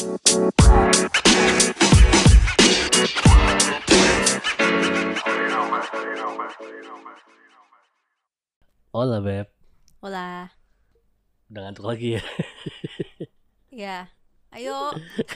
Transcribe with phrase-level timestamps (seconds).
[0.00, 0.16] Hola
[9.20, 9.52] Beb,
[10.00, 10.48] Hola.
[11.52, 12.22] udah ngantuk lagi ya?
[13.68, 14.08] Ya.
[14.56, 14.72] Ayo.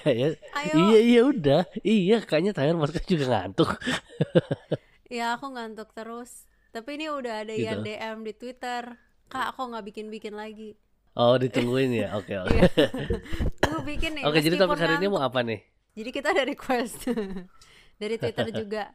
[0.09, 0.73] Ayo.
[0.73, 3.69] iya iya udah, iya kayaknya Tahir Mas juga ngantuk.
[5.13, 6.49] Ya aku ngantuk terus.
[6.73, 7.69] Tapi ini udah ada Gitu.
[7.69, 8.97] yang DM di Twitter.
[9.29, 10.81] Kak, aku nggak bikin-bikin lagi.
[11.15, 12.51] Oh ditungguin ya, oke oke.
[12.53, 12.71] Iya.
[13.65, 14.23] Gue bikin nih.
[14.25, 15.63] Oke jadi topik hari ini mau apa nih?
[15.95, 17.07] Jadi kita ada request
[18.03, 18.91] dari Twitter juga.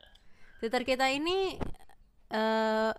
[0.60, 1.56] Twitter kita ini
[2.30, 2.92] eh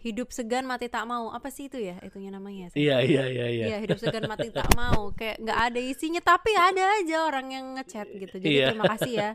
[0.00, 1.30] hidup segan mati tak mau.
[1.30, 2.02] Apa sih itu ya?
[2.02, 2.68] Itunya namanya.
[2.68, 2.76] Sat?
[2.76, 3.64] Iya iya iya iya.
[3.68, 7.66] Iya hidup segan mati tak mau kayak nggak ada isinya tapi ada aja orang yang
[7.74, 8.66] ngechat gitu jadi Iya.
[8.68, 9.30] terima kasih ya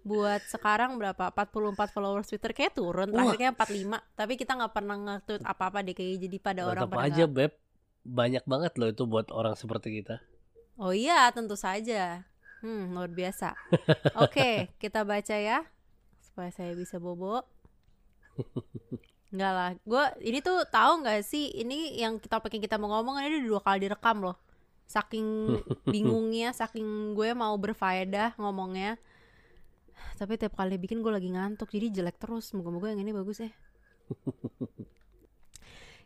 [0.00, 1.50] buat sekarang berapa 44
[1.90, 6.36] followers Twitter kayak turun terakhirnya 45 tapi kita nggak pernah nge-tweet apa-apa deh kayak jadi
[6.38, 7.52] pada orang Tetap pada aja nggak- Beb,
[8.04, 10.20] banyak banget loh itu buat orang seperti kita.
[10.76, 12.28] oh iya tentu saja
[12.60, 13.56] hmm luar biasa
[14.24, 15.64] oke kita baca ya
[16.20, 17.44] supaya saya bisa bobo
[19.34, 23.18] Enggak lah, gue ini tuh tahu nggak sih ini yang kita pengen kita mau ngomong
[23.18, 24.38] ini udah dua kali direkam loh.
[24.86, 25.58] Saking
[25.92, 28.94] bingungnya, saking gue mau berfaedah ngomongnya.
[30.14, 32.54] Tapi tiap kali bikin gue lagi ngantuk, jadi jelek terus.
[32.54, 33.50] Moga-moga yang ini bagus ya.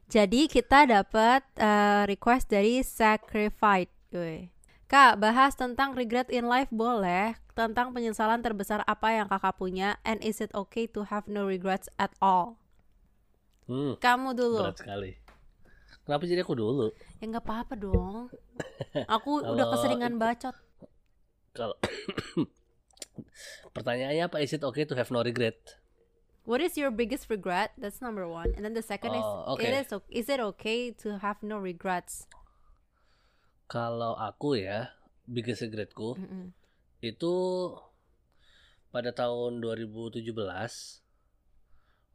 [0.09, 3.93] jadi kita dapat eh, request dari Sacrified.
[4.09, 4.49] Gue.
[4.89, 7.37] Kak, bahas tentang regret in life boleh?
[7.53, 10.01] Tentang penyesalan terbesar apa yang kakak punya?
[10.01, 12.57] And is it okay to have no regrets at all?
[13.69, 14.65] Hmm, Kamu dulu.
[14.65, 15.13] berat sekali.
[16.09, 16.89] Kenapa jadi aku dulu?
[17.21, 18.33] Ya nggak apa-apa dong.
[19.21, 20.57] Aku udah keseringan bacot.
[21.53, 21.77] Kalau
[23.77, 24.41] pertanyaannya apa?
[24.41, 25.61] Is it okay to have no regret?
[26.49, 27.77] What is your biggest regret?
[27.77, 28.57] That's number one.
[28.57, 29.85] And then the second is, Oh, it okay.
[29.85, 32.25] is, o- is it okay to have no regrets?
[33.69, 34.97] Kalau aku ya,
[35.29, 36.57] biggest regretku Mm-mm.
[37.05, 37.35] itu
[38.89, 41.05] pada tahun 2017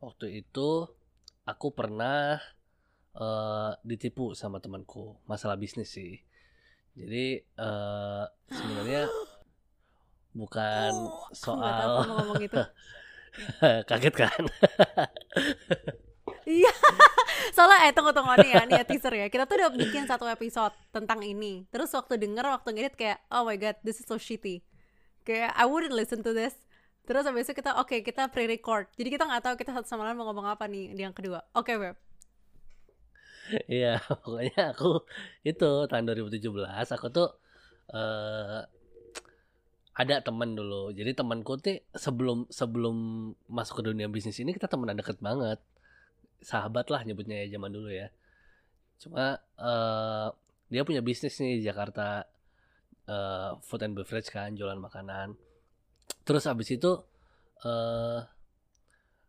[0.02, 0.70] waktu itu
[1.46, 2.42] aku pernah
[3.16, 6.18] eh, ditipu sama temanku masalah bisnis sih
[6.98, 9.04] jadi eh, sebenarnya
[10.40, 12.58] bukan tahu soal ngomong gitu.
[13.90, 14.44] kaget kan
[16.44, 16.72] Iya.
[17.56, 19.28] Soalnya eh tunggu tunggu nih ya, nih ya teaser ya.
[19.32, 21.64] Kita tuh udah bikin satu episode tentang ini.
[21.72, 24.64] Terus waktu denger, waktu ngedit kayak, oh my god, this is so shitty.
[25.24, 26.56] Kayak I wouldn't listen to this.
[27.04, 28.88] Terus habis itu kita oke kita pre-record.
[28.96, 31.44] Jadi kita nggak tahu kita satu sama lain mau ngomong apa nih di yang kedua.
[31.56, 31.96] Oke, Beb.
[33.68, 35.04] Iya, pokoknya aku
[35.44, 36.48] itu tahun 2017
[36.96, 37.30] aku tuh
[37.92, 38.64] eh
[39.94, 40.90] ada teman dulu.
[40.90, 42.96] Jadi temanku nih sebelum sebelum
[43.46, 45.62] masuk ke dunia bisnis ini kita temenan deket banget.
[46.44, 48.10] Sahabat lah nyebutnya ya zaman dulu ya.
[48.98, 50.28] Cuma eh
[50.74, 52.26] dia punya bisnis nih di Jakarta
[53.06, 55.38] eh food and beverage kan, jualan makanan.
[56.26, 56.92] Terus abis itu
[57.62, 58.20] eh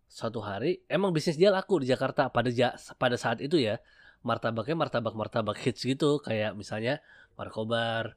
[0.08, 3.82] suatu hari emang bisnis dia laku di Jakarta pada ja- pada saat itu ya
[4.22, 7.02] martabaknya martabak martabak hits gitu kayak misalnya
[7.34, 8.14] markobar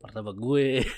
[0.00, 0.68] martabak gue.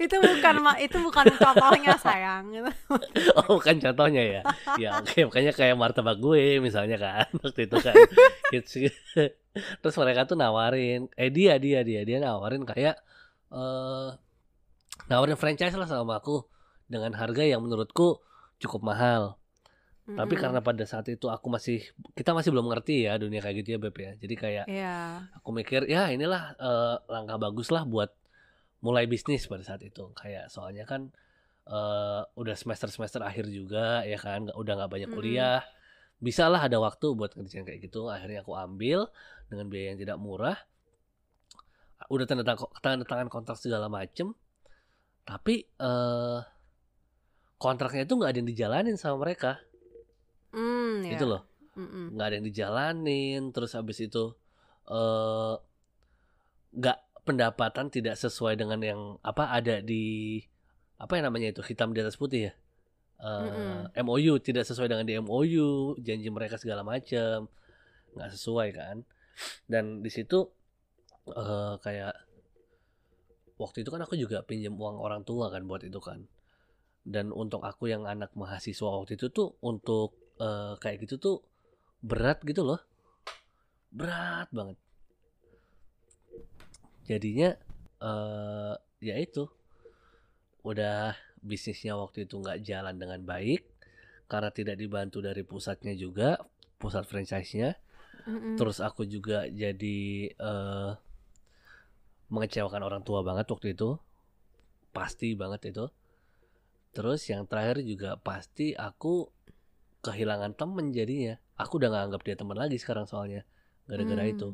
[0.00, 2.50] Itu bukan itu bukan contohnya sayang.
[3.38, 4.42] Oh bukan contohnya ya?
[4.78, 7.94] Ya oke makanya kayak martabak gue misalnya kan waktu itu kan.
[8.50, 8.90] Gitu.
[9.82, 12.98] terus mereka tuh nawarin eh dia dia dia dia nawarin kayak
[13.50, 14.10] eh
[15.10, 16.46] nawarin franchise lah sama aku
[16.86, 18.22] dengan harga yang menurutku
[18.62, 19.39] cukup mahal
[20.16, 20.42] tapi Mm-mm.
[20.42, 21.84] karena pada saat itu aku masih
[22.14, 24.12] kita masih belum ngerti ya dunia kayak gitu ya beb ya.
[24.16, 25.28] Jadi kayak Iya.
[25.36, 28.10] aku mikir ya inilah eh, langkah bagus lah buat
[28.80, 30.10] mulai bisnis pada saat itu.
[30.16, 31.12] Kayak soalnya kan
[31.68, 35.60] eh, udah semester semester akhir juga ya kan udah nggak banyak kuliah.
[36.20, 38.08] Bisa lah ada waktu buat ngerjain kayak gitu.
[38.08, 39.08] Akhirnya aku ambil
[39.48, 40.58] dengan biaya yang tidak murah.
[42.08, 44.32] Udah tanda tangan, tanda tangan kontrak segala macem.
[45.24, 46.40] Tapi eh
[47.60, 49.60] kontraknya itu nggak ada yang dijalanin sama mereka
[50.50, 51.32] Mm, itu iya.
[51.36, 51.42] loh.
[51.70, 52.18] Mm-mm.
[52.18, 54.34] nggak ada yang dijalanin terus habis itu
[54.90, 55.54] eh
[56.74, 60.42] nggak pendapatan tidak sesuai dengan yang apa ada di
[61.00, 62.52] apa yang namanya itu hitam di atas putih ya?
[63.20, 67.48] Eh, MOU tidak sesuai dengan di MOU janji mereka segala macam
[68.16, 68.96] nggak sesuai kan?
[69.64, 70.48] Dan di situ
[71.30, 72.14] eh kayak
[73.60, 76.28] waktu itu kan aku juga pinjam uang orang tua kan buat itu kan?
[77.00, 81.36] Dan untuk aku yang anak mahasiswa waktu itu tuh untuk eh, kayak gitu tuh
[82.00, 82.80] berat gitu loh.
[83.92, 84.78] Berat banget.
[87.06, 87.54] Jadinya
[88.00, 89.44] eh ya itu.
[90.64, 93.64] Udah bisnisnya waktu itu nggak jalan dengan baik
[94.28, 96.40] karena tidak dibantu dari pusatnya juga
[96.80, 97.76] pusat franchise-nya.
[98.20, 98.60] Mm-mm.
[98.60, 100.92] terus aku juga jadi eh
[102.30, 103.98] mengecewakan orang tua banget waktu itu.
[104.94, 105.88] Pasti banget itu.
[106.94, 109.30] Terus yang terakhir juga pasti aku
[110.00, 113.44] kehilangan temen jadinya aku udah nggak anggap dia teman lagi sekarang soalnya
[113.84, 114.32] gara-gara Hmm.
[114.32, 114.48] itu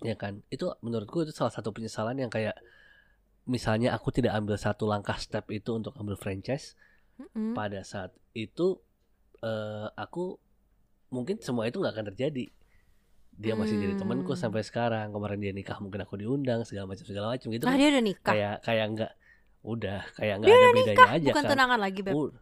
[0.00, 2.54] ya kan itu menurutku itu salah satu penyesalan yang kayak
[3.44, 6.74] misalnya aku tidak ambil satu langkah step itu untuk ambil franchise
[7.16, 7.54] Mm-mm.
[7.54, 8.76] pada saat itu
[9.40, 10.36] eh, aku
[11.08, 12.50] mungkin semua itu nggak akan terjadi
[13.32, 14.40] dia masih jadi temanku Hmm.
[14.42, 17.78] sampai sekarang kemarin dia nikah mungkin aku diundang segala macam segala macam gitu Nah kan
[17.78, 18.32] dia udah nikah.
[18.32, 19.12] kayak kayak nggak
[19.62, 22.14] udah kayak nggak ada bedanya aja Bukan kan tunangan lagi beb.
[22.14, 22.32] U-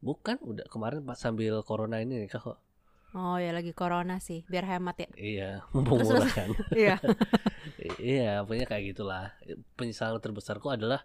[0.00, 2.58] bukan udah kemarin pas sambil corona ini nikah kok.
[3.10, 5.08] Oh ya lagi corona sih, biar hemat ya.
[5.18, 6.50] iya Terus, murah kan.
[6.80, 6.96] Iya.
[7.98, 9.34] iya pokoknya kayak gitulah.
[9.74, 11.02] Penyesalan terbesarku adalah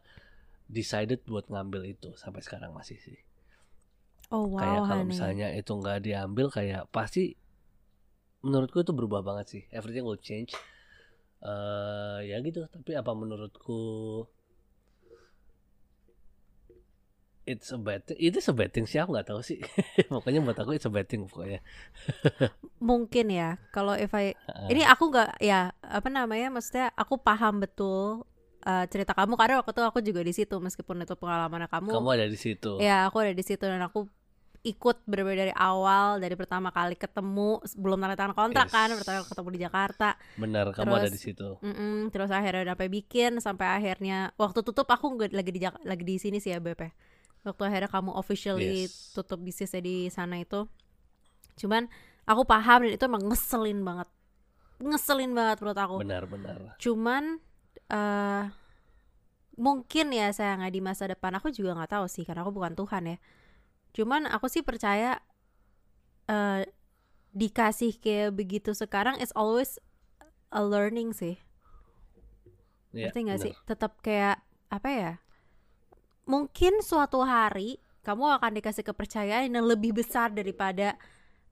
[0.70, 3.18] decided buat ngambil itu sampai sekarang masih sih.
[4.34, 5.10] Oh wow, kayak kalau honey.
[5.14, 7.38] misalnya itu nggak diambil kayak pasti
[8.42, 9.64] menurutku itu berubah banget sih.
[9.74, 10.54] Everything will change.
[11.42, 13.82] Eh ya gitu tapi apa menurutku
[17.46, 19.62] it's a bad thing itu a bad thing sih aku nggak tahu sih.
[20.12, 21.62] Pokoknya buat aku it's a bad thing pokoknya.
[22.82, 24.34] Mungkin ya, kalau if I
[24.68, 28.26] ini aku nggak ya apa namanya, maksudnya aku paham betul
[28.66, 31.90] eh, cerita kamu karena waktu itu aku juga di situ meskipun itu pengalaman kamu.
[31.94, 32.82] kamu ada di situ.
[32.82, 34.10] Ya aku ada di situ dan aku
[34.66, 38.98] ikut berbeda dari awal dari pertama kali ketemu belum tanda tangan kontrak kan Yes.
[38.98, 40.10] pertama kali ketemu di Jakarta.
[40.42, 41.50] Benar kamu ada Terus, di situ.
[41.62, 46.42] Mm-mm, terus akhirnya sampai bikin sampai akhirnya waktu tutup aku lagi di lagi di sini
[46.42, 46.82] sih ya BP
[47.46, 49.14] waktu akhirnya kamu officially Yes.
[49.14, 50.66] tutup bisnisnya di sana itu.
[51.56, 51.88] Cuman
[52.26, 54.10] aku paham dan itu emang ngeselin banget.
[54.82, 55.96] Ngeselin banget menurut aku.
[56.04, 57.40] Benar-benar cuman
[57.88, 58.44] eh
[59.56, 62.76] mungkin ya saya nggak di masa depan aku juga nggak tahu sih karena aku bukan
[62.76, 63.18] Tuhan ya.
[63.96, 65.22] Cuman aku sih percaya
[66.28, 66.68] eh
[67.36, 69.80] dikasih kayak begitu sekarang is always
[70.52, 71.40] a learning sih.
[72.96, 73.54] Ya, ngerti nggak sih?
[73.68, 74.40] tetap kayak
[74.72, 75.12] apa ya
[76.26, 80.94] mungkin suatu hari kamu akan dikasih kepercayaan yang lebih besar daripada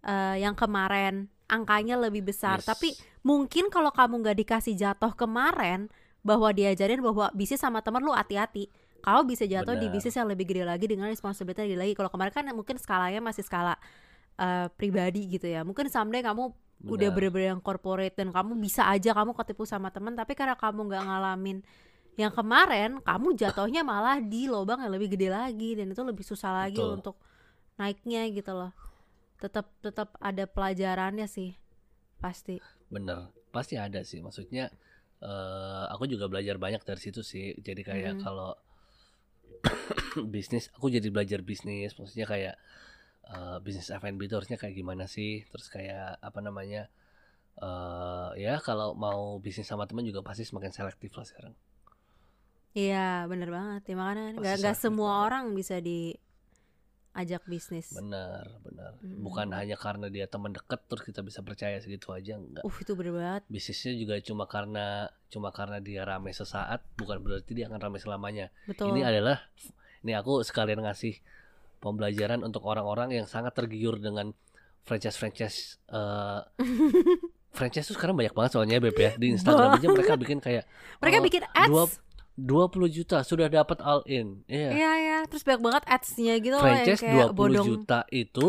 [0.02, 2.68] eh, yang kemarin angkanya lebih besar Yes.
[2.68, 2.90] tapi
[3.22, 5.90] mungkin kalau kamu nggak dikasih jatuh kemarin
[6.26, 8.70] bahwa diajarin bahwa bisnis sama teman lu hati-hati
[9.04, 9.94] kamu bisa jatuh di Benar.
[10.00, 13.44] bisnis yang lebih gede lagi dengan responsibility gede lagi kalau kemarin kan mungkin skalanya masih
[13.44, 13.76] skala
[14.40, 16.50] eh, pribadi gitu ya mungkin someday kamu
[16.84, 17.16] udah Benar.
[17.16, 21.04] bener-bener yang corporate dan kamu bisa aja kamu ketipu sama teman tapi karena kamu nggak
[21.06, 21.58] ngalamin
[22.22, 26.52] yang kemarin kamu jatuhnya malah di lubang yang lebih gede lagi dan itu lebih susah
[26.54, 26.98] lagi Betul.
[27.02, 27.16] untuk
[27.80, 28.72] naiknya gitu loh
[29.42, 31.58] tetap tetap ada pelajarannya sih
[32.22, 32.62] pasti
[32.94, 33.20] Bener,
[33.56, 34.20] pasti ada sih.
[34.22, 34.70] Maksudnya
[35.24, 37.56] eh aku juga belajar banyak dari situ sih.
[37.68, 38.24] Jadi kayak Mhm.
[38.26, 38.52] kalau
[40.34, 41.96] bisnis, aku jadi belajar bisnis.
[41.98, 42.56] Maksudnya kayak
[43.34, 45.46] eh bisnis F&B itu harusnya kayak gimana sih?
[45.52, 46.84] Terus kayak apa namanya?
[47.62, 51.54] eh ya kalau mau bisnis sama teman juga pasti semakin selektif lah sekarang.
[52.74, 55.26] Iya bener banget ya makanya nggak nggak selektif semua banget.
[55.30, 58.92] orang bisa diajak bisnis Benar, benar.
[59.00, 59.22] Mhm.
[59.22, 62.66] Bukan hanya karena dia teman dekat terus kita bisa percaya segitu aja enggak.
[62.66, 67.54] uh itu bener banget Bisnisnya juga cuma karena cuma karena dia rame sesaat bukan berarti
[67.54, 68.50] dia akan rame selamanya.
[68.66, 69.38] betul Ini adalah
[70.04, 71.22] ini aku sekalian ngasih
[71.78, 74.34] pembelajaran untuk orang-orang yang sangat tergiur dengan
[74.84, 76.42] franchise-franchise eh
[77.58, 79.14] franchise tuh sekarang banyak banget soalnya Beb ya.
[79.14, 80.66] Di Instagram aja mereka bikin kayak
[80.98, 82.02] mereka oh, bikin ads
[82.34, 84.42] 20 juta sudah dapat all in.
[84.50, 84.70] Iya.
[84.74, 88.48] iya iya terus banyak banget ads-nya gitu loh yang franchise kayak 20 bodong juta itu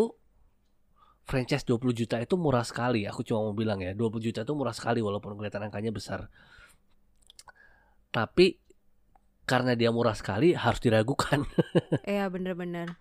[1.25, 3.05] franchise 20 juta itu murah sekali.
[3.09, 6.29] Aku cuma mau bilang ya, 20 juta itu murah sekali walaupun kelihatan angkanya besar.
[8.13, 8.61] Tapi
[9.45, 11.45] karena dia murah sekali harus diragukan.
[12.09, 12.97] iya bener-bener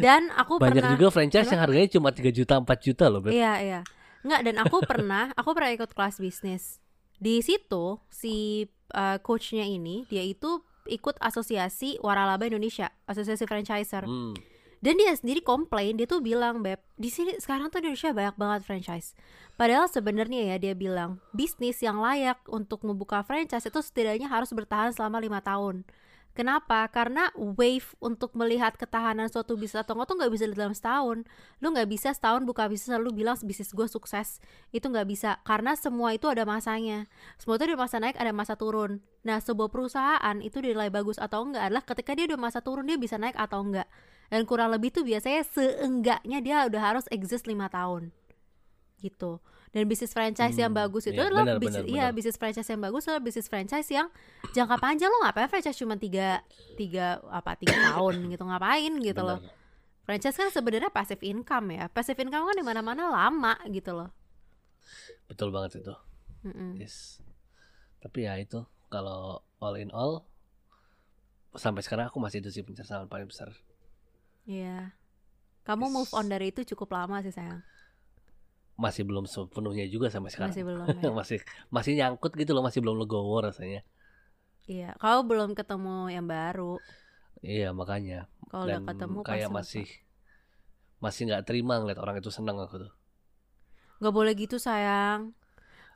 [0.00, 3.36] dan aku Banyak pernah juga franchise yang harganya cuma 3 juta 4 juta loh, Beb.
[3.36, 3.80] Iya iya.
[4.24, 6.80] Nggak dan aku pernah aku pernah ikut kelas bisnis.
[7.22, 8.66] Di situ si
[8.98, 10.58] uh, coachnya ini dia itu
[10.90, 14.02] ikut asosiasi waralaba Indonesia, asosiasi franchiser.
[14.02, 14.34] Hmm,
[14.82, 18.34] Dan dia sendiri komplain, dia tuh bilang, "Beb, di sini sekarang tuh di Indonesia banyak
[18.34, 19.14] banget franchise."
[19.54, 24.90] Padahal sebenarnya ya dia bilang, bisnis yang layak untuk membuka franchise itu setidaknya harus bertahan
[24.90, 25.86] selama lima tahun.
[26.32, 26.88] Kenapa?
[26.88, 31.28] Karena wave untuk melihat ketahanan suatu bisnis atau enggak tuh nggak bisa dalam setahun.
[31.60, 34.40] Lu nggak bisa setahun buka bisnis lalu bilang bisnis gue sukses.
[34.72, 37.04] Itu nggak bisa karena semua itu ada masanya.
[37.36, 39.04] Semua itu ada masa naik, ada masa turun.
[39.28, 42.96] Nah, sebuah perusahaan itu dinilai bagus atau enggak adalah ketika dia udah masa turun dia
[42.96, 43.86] bisa naik atau enggak.
[44.32, 48.08] Dan kurang lebih tuh biasanya seenggaknya dia udah harus exist lima tahun.
[49.04, 49.36] Gitu.
[49.72, 52.78] Dan bisnis franchise yang Hmm, bagus itu iya, adalah benar, bisnis iya bisnis franchise yang
[52.78, 54.12] bagus adalah bisnis franchise yang
[54.52, 56.44] jangka panjang lo ngapain franchise cuma tiga
[56.76, 59.56] tiga apa tiga tahun gitu ngapain gitu loh bener.
[60.04, 64.12] franchise kan sebenarnya passive income ya passive income kan di mana mana lama gitu loh
[65.24, 65.94] Betul banget itu.
[66.44, 66.76] Mm-mm.
[66.76, 67.22] Yes.
[67.98, 70.26] Tapi ya itu kalau all in all
[71.54, 73.48] sampai sekarang aku masih itu sih penyesalan paling besar.
[74.44, 74.92] Iya.
[75.62, 75.94] Kamu Yes.
[75.94, 77.62] move on dari itu cukup lama sih sayang.
[78.76, 80.54] Masih belum sepenuhnya juga sampai sekarang.
[80.54, 81.10] Masih belum ya.
[81.18, 81.38] masih
[81.74, 83.80] masih nyangkut gitu loh, masih belum legowo rasanya.
[84.72, 86.72] Iya, kau belum ketemu yang baru.
[87.42, 88.18] Iya, makanya.
[88.50, 89.80] Kalau udah ketemu kayak pasti lupa.
[89.80, 89.86] masih
[91.04, 92.92] masih nggak terima ngeliat orang itu seneng aku tuh.
[94.00, 95.20] nggak boleh gitu sayang.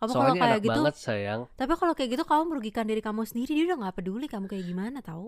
[0.00, 1.42] Kamu kalau Soalnya kayak enak gitu, banget sayang.
[1.58, 3.52] tapi kalau kayak gitu kamu merugikan diri kamu sendiri.
[3.56, 5.26] Dia udah nggak peduli kamu kayak gimana tahu.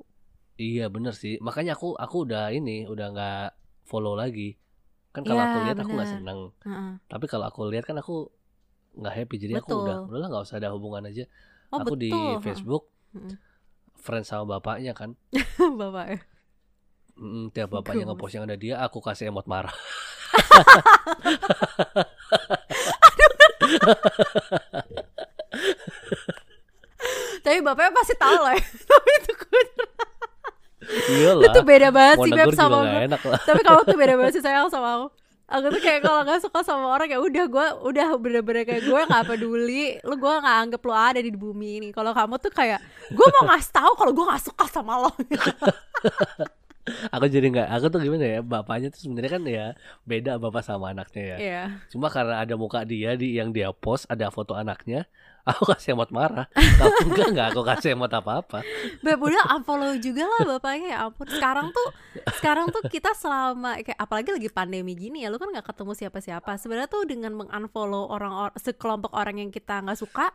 [0.69, 1.35] Iya bener sih.
[1.47, 3.39] Makanya aku aku udah ini udah nggak
[3.91, 4.49] follow lagi.
[5.19, 6.55] Kan kalau Iya, aku lihat aku nggak seneng.
[6.63, 6.91] Heeh.
[7.11, 8.31] Tapi kalau aku lihat kan aku
[8.95, 9.37] nggak happy.
[9.43, 9.83] Jadi aku Betul.
[9.83, 11.27] udah udahlah nggak usah ada hubungan aja.
[11.75, 12.39] Oh aku di betul.
[12.47, 12.87] Facebook
[13.19, 13.35] Heeh.
[13.99, 15.19] friends sama bapaknya kan.
[15.83, 16.23] Bapak.
[17.19, 19.75] Mm, tiap bapaknya ngepost yang ada dia, aku kasih emot marah.
[27.43, 28.55] Tapi bapaknya pasti tahu lah.
[28.55, 28.63] ya.
[28.95, 29.35] Tapi itu
[30.89, 31.13] kudu.
[31.13, 31.45] Iyalah.
[31.53, 33.01] itu beda banget Mau sih Beb sama gue.
[33.05, 33.41] enak lah.
[33.45, 35.07] Tapi kamu tuh beda banget sih sayang sama aku.
[35.49, 39.01] Aku tuh kayak kalau nggak suka sama orang ya udah gue udah bener-bener kayak gue
[39.01, 41.89] nggak peduli, lu gue nggak anggap lu ada di bumi ini.
[41.89, 45.13] Kalau kamu tuh kayak gue mau ngasih tahu kalau gue nggak suka sama lo.
[47.15, 47.69] Aku jadi nggak.
[47.79, 48.41] Aku tuh gimana ya?
[48.41, 49.67] Bapaknya tuh sebenarnya kan ya
[50.05, 51.37] beda bapak sama anaknya ya.
[51.39, 51.65] Iya.
[51.93, 55.07] Cuma karena ada muka dia di yang dia post ada foto anaknya,
[55.51, 56.47] aku kasih emot marah.
[56.53, 58.61] Kalau enggak enggak aku kasih emot apa-apa.
[59.01, 61.27] Beb udah unfollow juga lah bapaknya ya ampun.
[61.29, 61.89] Sekarang tuh
[62.41, 66.61] sekarang tuh kita selama kayak apalagi lagi pandemi gini ya, lu kan nggak ketemu siapa-siapa.
[66.61, 70.29] Sebenarnya tuh dengan mengunfollow orang or, sekelompok orang yang kita nggak suka,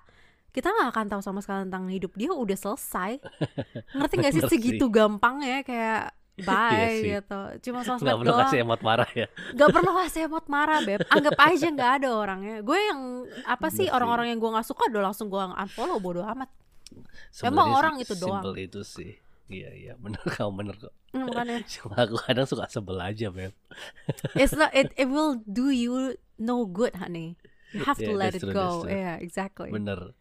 [0.53, 3.21] kita nggak akan tahu sama sekali tentang hidup dia udah selesai.
[3.97, 7.09] Ngerti gak sih segitu gampangnya kayak bye Iya sih.
[7.13, 7.39] gitu.
[7.63, 8.41] Cuma Nggak sosmed perlu doang.
[8.41, 9.27] kasih emot marah ya.
[9.53, 12.99] Gak perlu kasih emot marah beb Anggap aja gak ada orangnya Gue yang
[13.45, 16.49] Apa sih orang-orang yang gue gak suka Udah langsung gue unfollow Bodo amat
[17.29, 18.41] Sebenarnya orang sih itu doang.
[18.41, 19.11] Simple itu sih.
[19.45, 20.93] Iya iya bener kamu bener kok.
[21.09, 23.53] Hmm, Makanya Cuma aku kadang suka sebel aja beb.
[24.33, 27.37] It's not it, it will do you no good honey
[27.69, 28.85] You have to Yeah, let that's it true, go.
[28.85, 30.13] Yeah exactly Bener.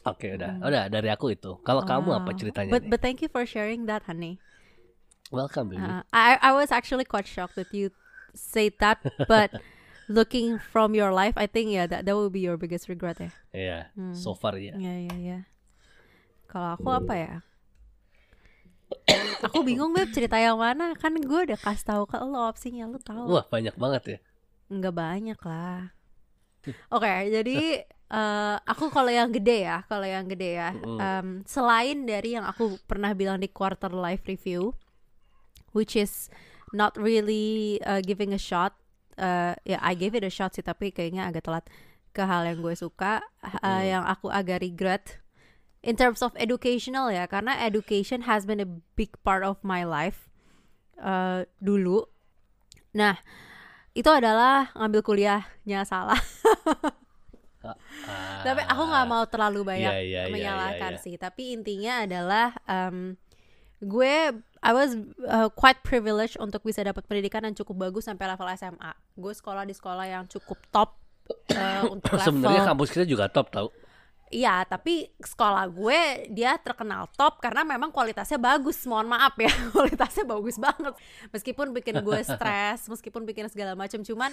[0.00, 0.64] Oke udah, Hmm.
[0.64, 1.60] udah dari aku itu.
[1.60, 2.38] Kalau kamu apa Wow.
[2.38, 2.90] ceritanya But nih?
[2.90, 4.38] but thank you for sharing that honey
[5.30, 5.82] Welcome baby.
[5.82, 7.90] Uh, I I was actually quite shocked that you
[8.34, 9.50] say that but
[10.10, 13.30] Looking from your life I think yeah that, that will be your biggest regret ya
[13.54, 14.10] Iya, Hmm.
[14.10, 14.74] so far ya.
[14.74, 15.38] Iya iya iya.
[16.50, 17.34] Kalau aku apa ya?
[19.46, 22.98] aku bingung beb cerita yang mana kan gue udah kasih tahu ke lo opsinya lo
[22.98, 24.18] tahu Wah banyak banget ya.
[24.66, 25.94] nggak banyak lah
[26.90, 27.86] oke jadi
[28.18, 32.82] eh, aku kalau yang gede ya kalau yang gede ya em, selain dari yang aku
[32.82, 34.74] pernah bilang di quarter life review
[35.72, 36.28] which is
[36.70, 38.74] not really uh, giving a shot.
[39.20, 41.64] Uh, ya I gave it a shot sih tapi kayaknya agak telat
[42.10, 43.84] ke hal yang gue suka uh, Hmm.
[43.84, 45.20] yang aku agak regret.
[45.80, 50.28] In terms of educational ya karena education has been a big part of my life
[51.00, 52.04] uh, dulu.
[52.92, 53.16] Nah
[53.92, 56.20] itu adalah ngambil kuliahnya salah.
[57.60, 61.04] Ah, tapi aku nggak mau terlalu banyak Iya, iya, iya, menyalahkan iya, iya.
[61.04, 61.14] sih.
[61.20, 63.20] Tapi intinya adalah em,
[63.84, 64.92] gue I was
[65.24, 69.64] uh, quite privileged untuk bisa dapat pendidikan yang cukup bagus sampai level SMA gue sekolah
[69.64, 71.00] di sekolah yang cukup top
[71.56, 73.68] uh, untuk level Sebenarnya kampus kita juga top tau.
[74.30, 78.78] Iya, tapi sekolah gue dia terkenal top karena memang kualitasnya bagus.
[78.86, 80.94] Mohon maaf ya, kualitasnya bagus banget.
[81.34, 84.30] Meskipun bikin gue stres, meskipun bikin segala macam, cuman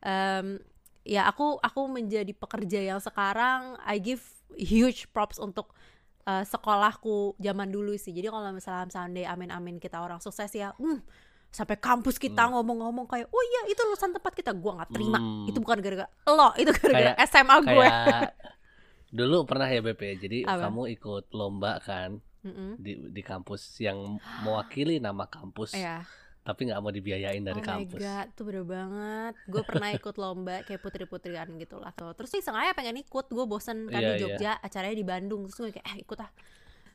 [0.00, 0.56] em,
[1.04, 4.24] ya aku aku menjadi pekerja yang sekarang I give
[4.56, 5.76] huge props untuk
[6.24, 8.10] eh, sekolahku zaman dulu sih.
[8.10, 11.00] Jadi kalau misalnya someday amin-amin kita orang sukses ya, hmm,
[11.48, 15.18] sampai kampus kita ngomong-ngomong kayak, oh iya itu lulusan tempat kita, gua nggak terima.
[15.18, 15.46] Hmm.
[15.46, 17.86] Itu bukan gara-gara lo, itu gara-gara Kayak- SMA gue.
[17.86, 18.30] Kayak
[19.18, 20.02] dulu pernah ya BP.
[20.18, 20.66] Jadi Apa?
[20.66, 22.76] kamu ikut lomba kan Mm-mm.
[22.76, 26.02] di di kampus yang mewakili nama kampus, Iya.
[26.44, 27.96] Tapi nggak mau dibiayain dari oh kampus.
[27.96, 29.34] my god, tuh bener banget.
[29.48, 32.12] Gue pernah ikut lomba kayak putri-putrian gitu lah tuh.
[32.12, 35.48] Terus iseng aja pengen ikut, gue bosen kan Iya, di Jogja, acaranya di Bandung.
[35.48, 36.28] Terus gue kayak eh ikut ah.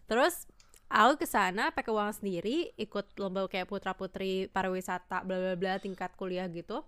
[0.05, 0.45] Terus
[0.85, 6.13] aku ke sana pakai uang sendiri, ikut lomba kayak putra-putri pariwisata bla bla bla tingkat
[6.13, 6.85] kuliah gitu.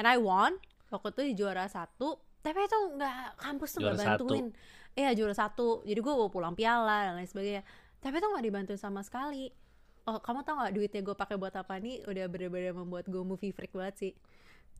[0.00, 0.56] And I won.
[0.88, 2.16] Waktu itu di juara satu.
[2.40, 4.48] Tapi itu nggak kampus tuh nggak bantuin.
[4.96, 5.84] Iya juara satu.
[5.84, 7.68] Jadi gue bawa pulang piala dan lain sebagainya.
[8.00, 9.67] Tapi itu nggak dibantuin sama sekali
[10.08, 11.76] oh kamu tau gak duitnya gue pakai buat apa?
[11.76, 14.12] Nih udah bener-bener membuat gue movie freak banget sih.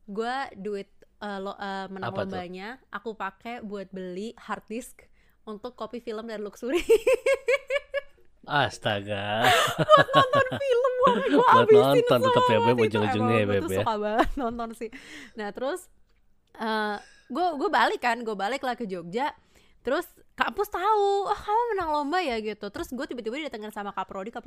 [0.09, 0.89] Gue duit
[1.21, 2.33] eh, lo, eh, menang Apa tuh?
[2.33, 5.05] lombanya aku pakai buat beli hard disk
[5.45, 6.81] untuk kopi film dari Luxury.
[8.49, 9.45] Astaga.
[10.17, 13.77] nonton film gue gue Buat nonton tetep ya, banget Beb, ujung-ujungnya ya, Beb, ya.
[13.85, 14.89] suka banget nonton sih.
[15.37, 15.85] Nah terus
[17.29, 19.29] gue gue balik kan gue balik lah ke Jogja
[19.89, 20.05] terus
[20.37, 22.69] kampus tahu oh kamu menang lomba ya gitu.
[22.69, 24.45] Terus gue tiba-tiba didatengin sama kak prodi kak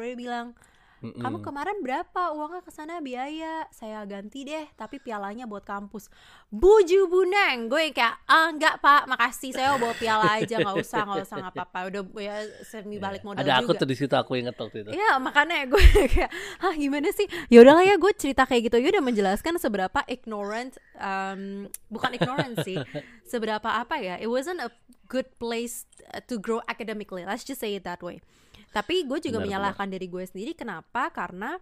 [1.02, 3.02] prodi bilang kamu kemarin berapa uangnya ke sana?
[3.02, 3.66] Biaya.
[3.74, 6.06] Saya ganti deh tapi pialanya buat kampus.
[6.54, 7.66] Buju buneng.
[7.66, 9.10] Gue kayak ah enggak pak.
[9.10, 9.50] Makasih.
[9.50, 10.62] Saya bawa piala aja.
[10.62, 11.78] Nggak usah nggak usah nggak apa-apa.
[11.90, 13.80] Udah ya semi balik modal Ada aku juga.
[13.82, 14.90] tuh di situ aku inget waktu itu.
[14.94, 16.30] Iya makanya gue kayak
[16.62, 17.26] ah gimana sih?
[17.50, 18.76] Ya udahlah ya gue cerita kayak gitu.
[18.78, 22.78] Ya udah menjelaskan seberapa ignorant um, bukan ignorant sih.
[23.32, 24.20] Seberapa apa ya?
[24.20, 24.68] It wasn't a
[25.08, 25.88] good place
[26.28, 27.24] to grow academically.
[27.24, 28.20] Let's just say it that way
[28.72, 30.56] tapi gue juga Benar, menyalahkan diri gue sendiri.
[30.56, 31.12] Kenapa?
[31.12, 31.60] Karena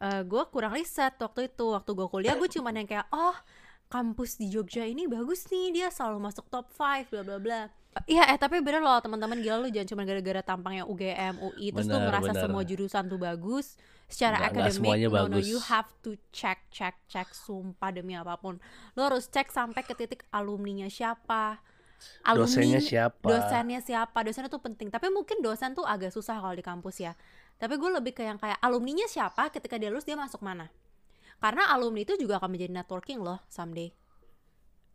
[0.00, 1.76] uh, gue kurang riset waktu itu.
[1.76, 3.36] Waktu gue kuliah gue cuman yang kayak oh
[3.86, 5.76] kampus di Jogja ini bagus nih.
[5.76, 7.60] Dia selalu masuk top 5 bla bla bla.
[8.04, 11.88] Iya eh tapi bener loh teman-teman gila lu jangan cuma gara-gara tampangnya UGM UI terus
[11.88, 12.42] tuh Benar, merasa benar.
[12.44, 13.66] semua jurusan tuh bagus.
[14.04, 15.44] Secara nggak akademik semuanya no no bagus.
[15.48, 17.28] you have to check check check.
[17.32, 18.60] Sumpah demi apa pun.
[18.96, 21.60] Lo harus cek sampai ke titik alumninya siapa
[22.34, 23.24] Dosennya siapa?
[23.24, 24.18] dosennya siapa?
[24.22, 24.90] Dosennya tuh penting.
[24.90, 27.12] Tapi mungkin dosen tuh agak susah kalau di kampus ya.
[27.56, 29.48] Tapi gue lebih ke yang kayak alumninya siapa?
[29.48, 30.68] Ketika dia lulus dia masuk mana?
[31.40, 33.92] Karena alumni itu juga akan menjadi networking loh someday.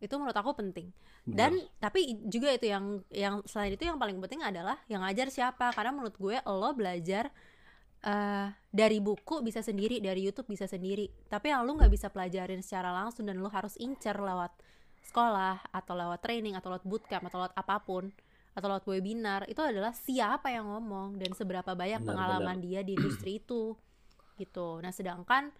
[0.02, 0.90] Itu menurut aku penting.
[1.22, 5.70] Dan tapi juga itu yang yang selain itu yang paling penting adalah yang ngajar siapa.
[5.70, 7.30] Karena menurut gue lo belajar
[8.02, 11.06] eh, dari buku bisa sendiri dari YouTube bisa sendiri.
[11.30, 14.50] Tapi yang lu nggak bisa pelajarin secara langsung dan lu harus incer lewat
[15.02, 18.08] sekolah atau lewat training atau lewat bootcamp atau lewat apa pun
[18.52, 22.96] atau lewat webinar itu adalah siapa yang ngomong dan seberapa banyak Benar, pengalaman dia di
[22.96, 23.76] industri itu
[24.36, 24.80] gitu.
[24.80, 25.52] Nah sedangkan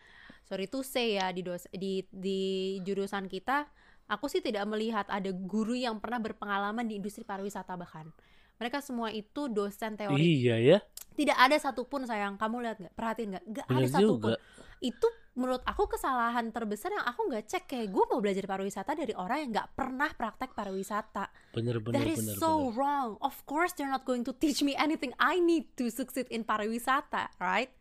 [0.45, 2.41] sorry to say ya di dos di di
[2.85, 3.69] jurusan kita
[4.13, 8.13] aku sih tidak melihat ada guru yang pernah berpengalaman di industri pariwisata bahkan.
[8.61, 10.23] Mereka semua itu dosen teori.
[10.23, 10.79] Iya ya.
[11.13, 12.39] tidak ada satupun sayang.
[12.39, 12.95] Kamu lihat nggak?
[12.95, 13.45] Perhatiin nggak?
[13.49, 14.31] Nggak ada satupun.
[14.33, 14.35] juga.
[14.83, 19.15] Itu menurut aku kesalahan terbesar yang aku nggak cek kayak gue mau belajar pariwisata dari
[19.15, 22.37] orang yang nggak pernah praktek pariwisata Bener bener that is bener.
[22.37, 22.77] so bener.
[22.77, 26.45] wrong of course they're not going to teach me anything I need to succeed in
[26.45, 27.73] pariwisata right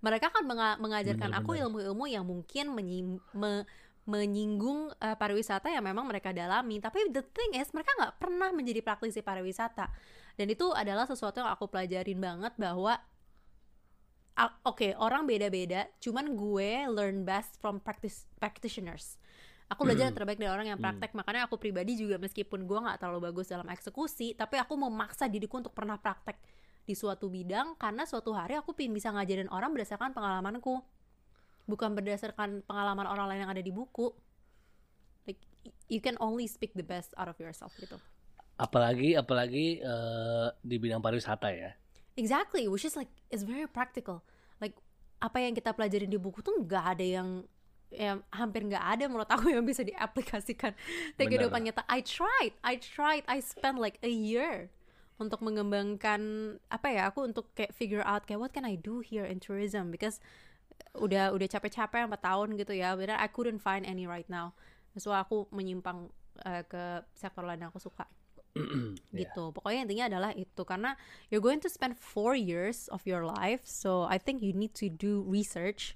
[0.00, 1.88] mereka kan menga- mengajarkan aku Bener-bener.
[1.88, 3.64] ilmu-ilmu yang mungkin menyim- me-
[4.04, 8.82] menyinggung eh, pariwisata yang memang mereka dalami tapi the thing is mereka nggak pernah menjadi
[8.82, 9.86] praktisi pariwisata
[10.34, 12.96] dan itu adalah sesuatu yang aku pelajarin banget bahwa
[14.64, 19.20] oke orang beda-beda cuman gue learn best from practice practitioners.
[19.70, 22.98] Aku belajar yang terbaik dari orang yang praktek makanya aku pribadi juga meskipun gue nggak
[22.98, 26.42] terlalu bagus dalam eksekusi tapi aku memaksa diriku untuk pernah praktek
[26.90, 30.82] di suatu bidang karena suatu hari aku pingin bisa ngajarin orang berdasarkan pengalamanku.
[31.70, 34.10] Bukan berdasarkan pengalaman orang lain yang ada di buku.
[35.22, 35.38] Like
[35.86, 37.94] you can only speak the best out of yourself gitu.
[38.58, 41.70] Apalagi apalagi eh, di bidang pariwisata ya.
[42.20, 44.20] Exactly, which is like it's very practical.
[44.60, 44.76] Like
[45.24, 47.28] apa yang kita pelajarin di buku tuh nggak ada yang
[47.90, 50.76] yang hampir nggak ada menurut aku yang bisa diaplikasikan
[51.16, 51.28] di Benar.
[51.32, 51.82] kehidupan nyata.
[51.88, 54.68] I tried, I tried, I spent like a year
[55.16, 56.20] untuk mengembangkan
[56.68, 59.92] apa ya aku untuk kayak figure out kayak what can I do here in tourism
[59.92, 60.20] because
[60.96, 64.52] udah udah capek-capek 4 tahun gitu ya, but I couldn't find any right now.
[64.96, 66.12] So aku menyimpang
[66.44, 68.04] eh, ke sektor lain yang aku suka
[68.54, 69.26] Iya.
[69.26, 69.54] gitu.
[69.54, 70.98] Pokoknya intinya adalah itu karena
[71.30, 74.90] you're going to spend four years of your life, so I think you need to
[74.90, 75.94] do research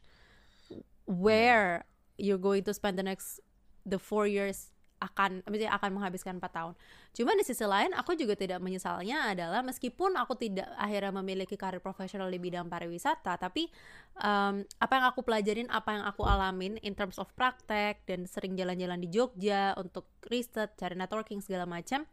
[1.04, 3.42] where you're going to spend the next
[3.82, 4.70] the four years
[5.02, 6.74] akan maksudnya akan menghabiskan 4 tahun.
[7.12, 11.84] Cuma di sisi lain aku juga tidak menyesalnya adalah meskipun aku tidak akhirnya memiliki karir
[11.84, 13.68] profesional di bidang pariwisata, tapi
[14.16, 18.56] um, apa yang aku pelajarin, apa yang aku alamin in terms of praktek dan sering
[18.56, 22.08] jalan-jalan di Jogja untuk riset, cari networking segala macam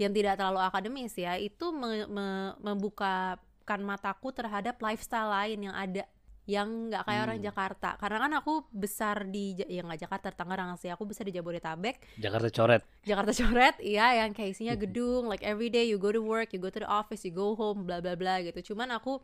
[0.00, 6.08] yang tidak terlalu akademis ya itu me- me- membukakan mataku terhadap lifestyle lain yang ada
[6.48, 7.46] yang nggak kayak orang Hmm.
[7.46, 7.90] Jakarta.
[7.94, 10.90] Karena kan aku besar di ya nggak Jakarta Tangerang sih.
[10.90, 12.18] Aku besar di Jabodetabek.
[12.18, 12.82] Jakarta coret.
[13.06, 16.58] Jakarta coret iya yang kayak isinya gedung like every day you go to work you
[16.58, 18.74] go to the office you go home bla bla bla gitu.
[18.74, 19.22] Cuman aku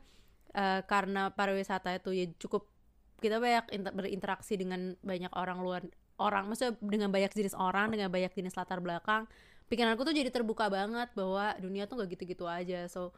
[0.54, 2.68] eh, karena pariwisata itu ya cukup
[3.18, 5.82] kita banyak inter- berinteraksi dengan banyak orang luar
[6.20, 9.24] orang maksudnya dengan banyak jenis orang dengan banyak jenis latar belakang
[9.66, 12.86] pikiranku tuh jadi terbuka banget bahwa dunia tuh gak gitu-gitu aja.
[12.86, 13.10] So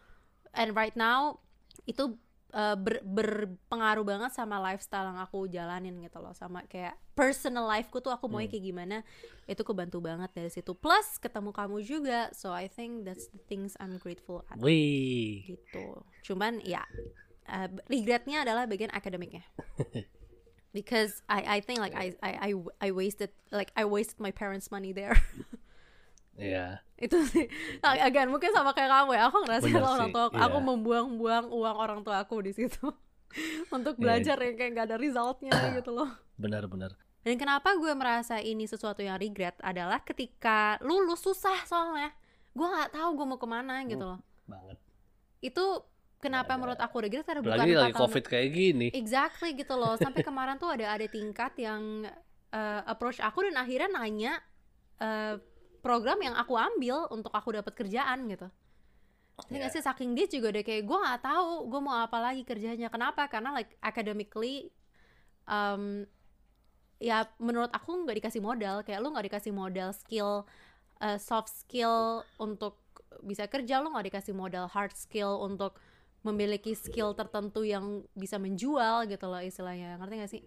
[0.56, 1.40] and right now
[1.84, 2.16] itu
[2.56, 6.32] uh, ber- berpengaruh banget sama lifestyle yang aku jalanin gitu loh.
[6.32, 8.96] Sama kayak personal lifeku tuh aku maunya kayak gimana
[9.44, 10.72] itu kebantu banget dari situ.
[10.72, 12.32] Plus ketemu kamu juga.
[12.32, 14.56] So I think that's the things I'm grateful at.
[14.60, 15.44] Wih.
[15.44, 16.00] gitu.
[16.24, 16.84] Cuman ya
[17.48, 19.44] uh, regretnya adalah bagian akademiknya.
[20.76, 24.68] Because I I think like I I I, I wasted like I wasted my parents
[24.68, 25.16] money there
[26.38, 26.78] Iya.
[26.96, 27.46] itu sih
[27.80, 30.64] Ag- again mungkin sama kayak kamu ya aku ngerasa Bener orang tua aku iya.
[30.64, 32.90] membuang-buang uang orang tua aku di situ
[33.76, 34.00] untuk Iya.
[34.00, 36.94] belajar yang kayak gak ada resultnya gitu loh Benar-benar.
[37.20, 42.14] dan kenapa gue merasa ini sesuatu yang regret adalah ketika lulus susah soalnya
[42.50, 44.14] gue nggak tahu gue mau ke mana gitu Hmm.
[44.14, 44.78] loh banget
[45.40, 45.64] itu
[46.18, 46.58] kenapa ada.
[46.58, 50.54] menurut aku regret karena bukan lagi karena- covid kayak gini exactly gitu loh sampai kemarin
[50.56, 52.06] tuh ada ada tingkat yang
[52.48, 54.32] eh, approach aku dan akhirnya nanya
[54.98, 55.34] eh,
[55.88, 58.52] program yang aku ambil untuk aku dapat kerjaan gitu.
[59.48, 59.58] Ini Iya.
[59.64, 59.80] nggak sih?
[59.80, 62.92] Saking dia juga udah kayak gue nggak tahu gue mau apa lagi kerjanya.
[62.92, 63.24] Kenapa?
[63.32, 64.68] Karena like academically
[65.48, 66.04] um,
[67.00, 68.84] ya menurut aku nggak dikasih modal.
[68.84, 70.44] Kayak lu nggak dikasih modal skill
[71.00, 72.76] uh, soft skill untuk
[73.24, 75.80] bisa kerja lu nggak dikasih modal hard skill untuk
[76.26, 79.96] memiliki skill tertentu yang bisa menjual gitu loh istilahnya.
[80.02, 80.42] Ngerti gak sih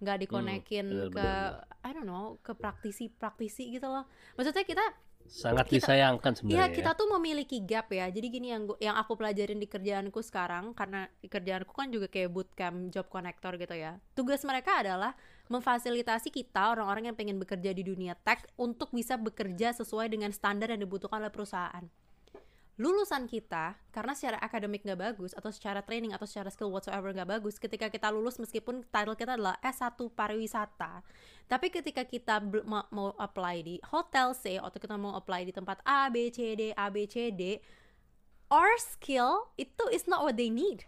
[0.00, 4.84] nggak dikonekin bener, ke bener, I don't know ke praktisi praktisi gitu loh maksudnya kita
[5.30, 8.10] sangat kita- disayangkan Iya sebenarnya kita tuh memiliki gap ya.
[8.10, 12.10] Jadi gini yang gua- yang aku pelajarin di kerjaanku sekarang karena di kerjaanku kan juga
[12.10, 14.00] kayak bootcamp job connector gitu ya.
[14.16, 15.14] Tugas mereka adalah
[15.46, 20.72] memfasilitasi kita orang-orang yang pengen bekerja di dunia tech untuk bisa bekerja sesuai dengan standar
[20.72, 21.86] yang dibutuhkan oleh perusahaan.
[22.80, 27.28] Lulusan kita karena secara akademik nggak bagus atau secara training atau secara skill whatsoever nggak
[27.28, 31.04] bagus ketika kita lulus meskipun title kita adalah S1 pariwisata
[31.50, 32.38] tapi ketika kita
[32.94, 36.70] mau apply di hotel C atau kita mau apply di tempat A, B, C, D,
[36.78, 37.58] A, B, C, D,
[38.54, 40.86] our skill itu is not what they need.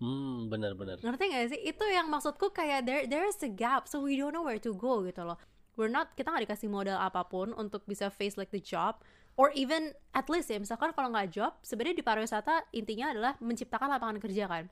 [0.00, 1.60] hmm benar-benar Ngerti gak sih?
[1.68, 4.72] Itu yang maksudku kayak there there is a gap, so we don't know where to
[4.72, 5.36] go gitu loh.
[5.76, 9.04] We're not kita nggak dikasih modal apa pun untuk bisa face like the job
[9.36, 13.88] or even at least ya misalkan kalau nggak job sebenarnya di pariwisata intinya adalah menciptakan
[13.92, 14.66] lapangan kerja kan.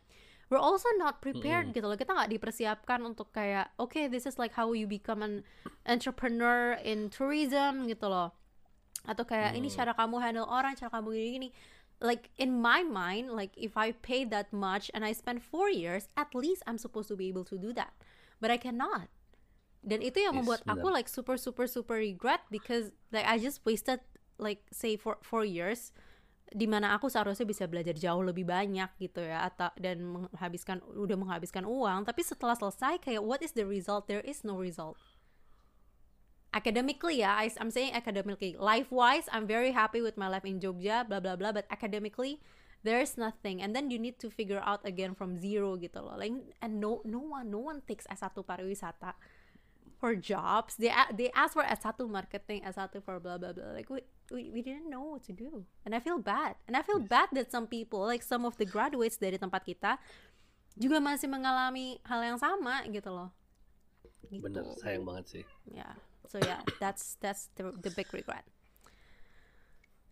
[0.52, 1.96] We're also not prepared gitu loh.
[1.96, 5.40] Kita nggak dipersiapkan untuk kayak okay this is like how you become an
[5.88, 8.32] entrepreneur in tourism gitu loh.
[9.04, 9.76] Atau kayak ini Hmm.
[9.80, 11.48] cara kamu handle orang cara kamu gini gini.
[12.00, 16.12] Like in my mind like if I pay that much and I spend four years
[16.16, 17.96] at least I'm supposed to be able to do that.
[18.36, 19.08] But I cannot.
[19.80, 23.64] Dan itu yang Yes, membuat aku like super super super regret because like I just
[23.64, 24.00] wasted
[24.38, 25.94] like say for four years
[26.54, 31.16] di mana aku seharusnya bisa belajar jauh lebih banyak gitu ya atau dan menghabiskan udah
[31.16, 34.06] menghabiskan uang tapi setelah selesai kayak what is the result?
[34.06, 35.00] There is no result.
[36.54, 38.54] Academically ya I, I'm saying academically.
[38.54, 42.38] Life wise I'm very happy with my life in Jogja blah blah blah but academically
[42.86, 43.58] there's nothing.
[43.58, 46.14] And then you need to figure out again from zero gitu loh.
[46.14, 49.18] Like and no no one no one takes S1 pariwisata
[49.98, 50.78] for jobs.
[50.78, 54.60] They they ask for S1 marketing S1 for blah blah blah like we, we we
[54.64, 55.64] didn't know what to do.
[55.84, 56.56] And I feel bad.
[56.68, 60.00] And I feel bad that some people like some of the graduates dari tempat kita
[60.74, 63.30] juga masih mengalami hal yang sama gitu loh.
[64.32, 64.40] Gitu.
[64.40, 65.44] bener sayang banget sih.
[65.68, 65.94] Yeah
[66.34, 68.42] so yeah that's that's the, the big regret.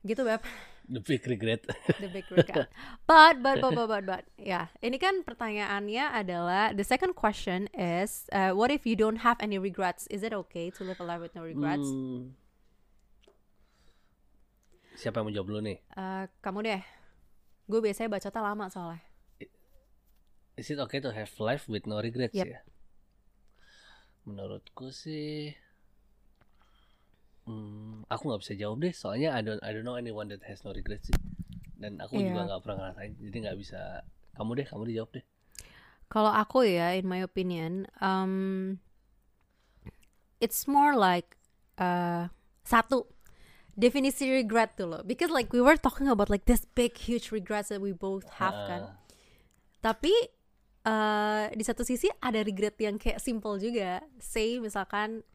[0.07, 0.43] Gitu beb.
[0.91, 1.63] The big regret.
[2.03, 2.67] The big regret.
[3.07, 4.67] But but but but but but ya.
[4.83, 9.63] Ini kan pertanyaannya adalah the second question is uh, what if you don't have any
[9.63, 10.11] regrets?
[10.11, 11.87] Is it okay to live a life with no regrets?
[11.87, 12.35] Hmm.
[15.03, 16.83] Siapa yang mau jawab dulu nih Uh, kamu deh
[17.67, 19.03] gue biasanya bacotnya lama soalnya
[20.53, 22.45] Is it okay to have life with no regrets Yep.
[22.47, 22.61] ya?
[24.23, 25.49] Menurutku sih,
[27.49, 28.93] hmm, aku nggak bisa jawab deh.
[28.93, 31.17] Soalnya I don't I don't know anyone that has no regrets sih.
[31.75, 32.31] Dan aku Iya.
[32.31, 33.81] juga nggak pernah ngerasain, jadi nggak bisa.
[34.37, 35.25] Kamu deh, kamu dijawab deh.
[36.07, 38.77] Kalau aku ya, in my opinion, um,
[40.39, 41.35] it's more like
[41.81, 42.29] uh,
[42.63, 43.09] satu
[43.75, 45.05] definisi regret dulu.
[45.05, 48.57] Because like we were talking about like this big huge regrets that we both have
[48.69, 48.83] kan.
[48.89, 48.95] Ah,
[49.83, 50.15] Tapi
[50.87, 54.05] uh, di satu sisi ada regret yang kayak simple juga.
[54.23, 55.27] Say misalkan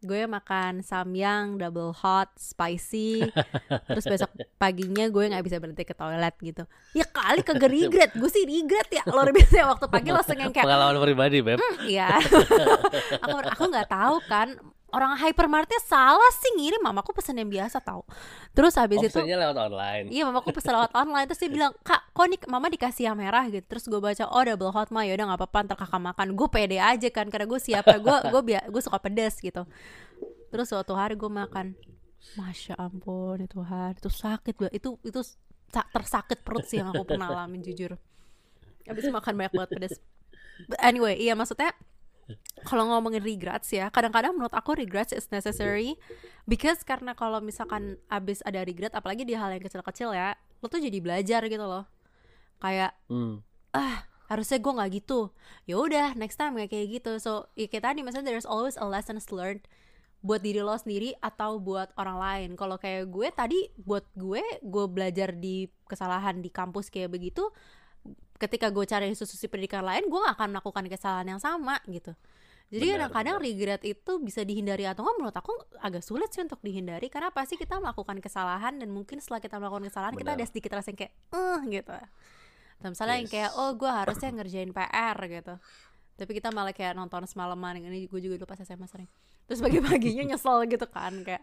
[0.00, 3.20] gue makan samyang double hot spicy
[3.92, 6.64] terus besok paginya gue nggak bisa berhenti ke toilet gitu
[6.96, 10.64] ya kali kagak regret gue sih regret ya luar biasa waktu pagi langsung yang kayak
[10.64, 11.58] Pengalaman pribadi, Beb.
[11.82, 12.16] Iya.
[13.24, 14.48] aku aku nggak tahu kan.
[14.90, 18.02] Orang hypermartnya salah sih ngirim mamaku pesen yang biasa tahu.
[18.50, 20.06] Terus habis itu Opsinya lewat online.
[20.08, 21.26] Iya mamaku pesen lewat online.
[21.26, 23.46] Terus dia bilang Kak kok nih mama dikasih yang merah?
[23.46, 23.62] Gitu.
[23.62, 26.26] Terus gue baca Oh double hot mah yaudah gak apa-apa Ntar kakak makan.
[26.34, 29.62] Gue pede aja kan Karena gue siap Gue gue bia- gue suka pedes gitu.
[30.48, 31.78] Terus suatu hari gue makan
[32.32, 35.20] Masya ampun ya Tuhan Itu sakit banget Itu itu
[35.66, 37.94] sa- tersakit perut sih yang aku pernah alamin jujur.
[38.82, 39.94] Habis makan banyak banget pedes.
[40.66, 41.70] But anyway iya maksudnya
[42.68, 45.96] kalau ngomongin regrets ya kadang-kadang menurut aku regrets is necessary
[46.44, 50.80] because karena kalau misalkan abis ada regret apalagi di hal yang kecil-kecil ya lo tuh
[50.80, 51.88] jadi belajar gitu loh.
[52.60, 53.40] Kayak Hmm.
[54.30, 55.34] harusnya gue nggak gitu.
[55.66, 57.12] Ya udah next time nggak kayak gitu.
[57.18, 59.64] So ya kayak tadi misalnya there's always a lessons learned
[60.20, 62.50] buat diri lo sendiri atau buat orang lain.
[62.54, 67.48] Kalau kayak gue tadi buat gue gue belajar di kesalahan di kampus kayak begitu
[68.40, 72.16] ketika gue cari institusi pendidikan lain gue gak akan melakukan kesalahan yang sama gitu
[72.70, 77.10] Jadi kadang-kadang regret itu bisa dihindari atau enggak menurut aku agak sulit sih untuk dihindari
[77.10, 80.38] karena pasti kita melakukan kesalahan dan mungkin setelah kita melakukan kesalahan kita Benar.
[80.38, 81.90] ada sedikit rasa yang kayak eh gitu.
[82.78, 83.58] Atau misalnya yang kayak Yes.
[83.58, 85.54] oh gue harusnya ngerjain PR gitu.
[86.14, 89.10] Tapi kita malah kayak nonton semalaman ini gue juga dulu pas SMA sering.
[89.50, 91.42] Terus pagi-paginya nyesel gitu kan kayak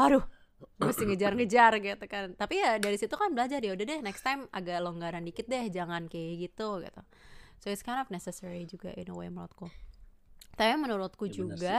[0.00, 0.24] aduh
[0.80, 2.34] mesti ngejar-ngejar gitu kan.
[2.34, 5.68] Tapi ya dari situ kan belajar ya udah deh next time agak longgaran dikit deh
[5.70, 7.02] jangan kayak gitu gitu.
[7.62, 9.72] So it's kind of necessary juga in a way menurutku.
[10.54, 11.76] Tapi menurutku Ya, juga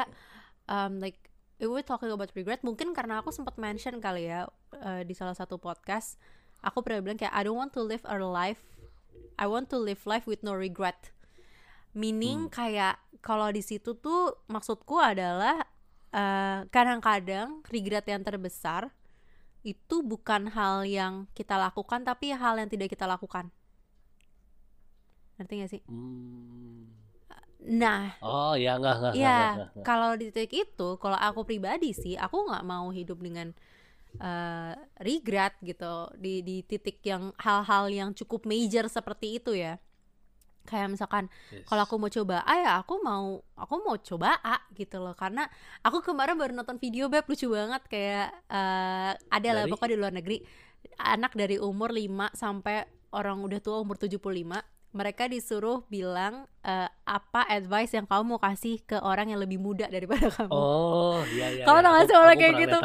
[0.69, 5.15] um, like we talking about regret mungkin karena aku sempat mention kali ya uh, di
[5.15, 6.19] salah satu podcast
[6.59, 8.59] aku pernah bilang kayak I don't want to live a life
[9.39, 11.15] I want to live life with no regret
[11.95, 15.63] meaning kayak kalau di situ tuh maksudku adalah
[16.15, 18.83] uh, kadang-kadang regret yang terbesar
[19.71, 23.45] itu bukan hal yang kita lakukan tapi hal yang tidak kita lakukan
[25.37, 26.85] ngerti gak sih Hmm.
[27.65, 29.13] nah Oh ya enggak enggak.
[29.19, 29.87] enggak, Iya, enggak, enggak.
[29.87, 33.47] kalau di titik itu, kalau aku pribadi sih, aku nggak mau hidup dengan
[34.21, 34.73] eh,
[35.07, 39.79] regret gitu di di titik yang hal-hal yang cukup major seperti itu ya.
[40.65, 41.63] Kayak misalkan Yes.
[41.69, 45.13] kalau aku mau coba A ya aku mau aku mau coba A gitu loh.
[45.15, 45.47] Karena
[45.85, 47.23] aku kemarin baru nonton video beb.
[47.29, 47.81] Lucu banget.
[47.87, 50.37] Kayak eh, ada lah pokoknya di luar negeri.
[51.01, 57.43] Anak dari umur 5 sampai orang udah tua umur 75 mereka disuruh bilang eh, apa
[57.45, 61.63] advice yang kamu mau kasih ke orang yang lebih muda daripada kamu Oh, iya iya.
[61.67, 61.83] Kamu iya.
[61.83, 62.77] tau gak Aku- sih orang kayak gitu?
[62.79, 62.81] tuh,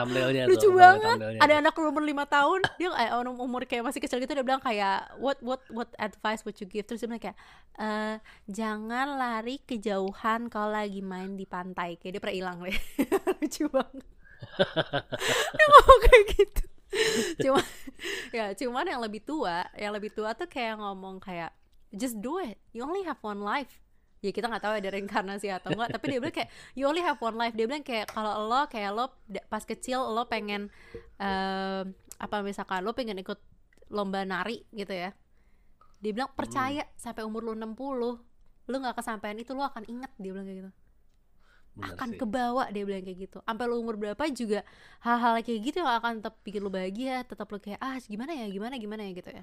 [0.50, 1.60] lucu liat banget ada tuh.
[1.62, 5.06] anak umur lima tahun dia eh, orang umur kayak masih kecil gitu dia bilang kayak
[5.16, 7.38] what what what advice would you give terus dia bilang kayak
[7.78, 12.74] eh jangan lari kejauhan kalau lagi main di pantai kayak dia pernah hilang deh
[13.38, 14.02] lucu banget
[15.54, 16.62] dia ngomong kayak gitu
[17.38, 17.62] cuma
[18.32, 21.54] ya cuman yang lebih tua yang lebih tua tuh kayak ngomong kayak
[21.94, 22.58] just do it.
[22.70, 23.70] You only have one life.
[24.20, 27.16] Ya kita nggak tahu ada reinkarnasi atau enggak tapi dia bilang kayak you only have
[27.24, 27.56] one life.
[27.56, 29.08] Dia bilang kayak kalau lo kayak lo
[29.48, 30.68] pas kecil lo pengen
[31.16, 31.84] em,
[32.20, 33.40] apa misalkan lo pengen ikut
[33.88, 35.16] lomba nari gitu ya.
[36.04, 40.30] Dia bilang percaya sampai umur lo 60 lo nggak kesampaian itu lo akan inget dia
[40.36, 40.72] bilang kayak gitu.
[41.70, 42.18] Bener akan sih.
[42.20, 43.38] kebawa dia bilang kayak gitu.
[43.40, 44.60] Sampai lo umur berapa juga
[45.00, 48.46] hal-hal kayak gitu yang akan tetap bikin lo bahagia tetap lo kayak ah gimana ya
[48.52, 49.42] gimana gimana ya gitu ya.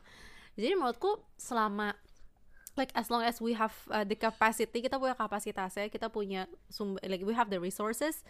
[0.54, 1.98] Jadi menurutku selama
[2.78, 7.02] like as long as we have uh, the capacity kita punya kapasitasnya kita punya sumber
[7.10, 8.22] like we have the resources.